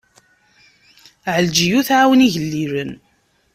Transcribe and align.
Ɛelǧiya 1.33 1.73
ur 1.77 1.85
tɛawen 1.87 2.25
igellilen. 2.27 2.91